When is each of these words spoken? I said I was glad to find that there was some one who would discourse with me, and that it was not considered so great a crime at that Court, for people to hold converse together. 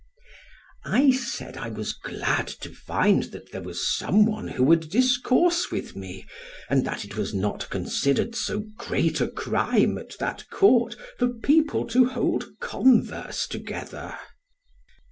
I 0.83 1.11
said 1.11 1.57
I 1.57 1.69
was 1.69 1.93
glad 1.93 2.47
to 2.47 2.69
find 2.73 3.21
that 3.25 3.51
there 3.51 3.61
was 3.61 3.87
some 3.95 4.25
one 4.25 4.47
who 4.47 4.63
would 4.63 4.89
discourse 4.89 5.69
with 5.69 5.95
me, 5.95 6.25
and 6.71 6.83
that 6.87 7.05
it 7.05 7.15
was 7.15 7.35
not 7.35 7.69
considered 7.69 8.33
so 8.35 8.65
great 8.77 9.21
a 9.21 9.27
crime 9.27 9.99
at 9.99 10.17
that 10.17 10.49
Court, 10.49 10.95
for 11.19 11.27
people 11.27 11.85
to 11.89 12.05
hold 12.05 12.47
converse 12.59 13.45
together. 13.45 14.17